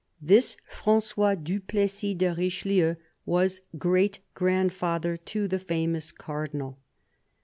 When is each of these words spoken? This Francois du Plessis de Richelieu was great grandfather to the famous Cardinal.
This 0.19 0.57
Francois 0.67 1.35
du 1.35 1.59
Plessis 1.59 2.15
de 2.17 2.33
Richelieu 2.33 2.95
was 3.23 3.61
great 3.77 4.17
grandfather 4.33 5.15
to 5.15 5.47
the 5.47 5.59
famous 5.59 6.11
Cardinal. 6.11 6.79